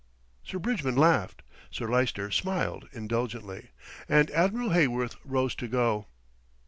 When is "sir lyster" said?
1.69-2.31